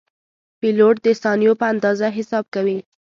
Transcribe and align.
پیلوټ 0.59 0.95
د 1.05 1.07
ثانیو 1.21 1.53
په 1.59 1.65
اندازه 1.73 2.07
حساب 2.17 2.45
کوي. 2.55 2.79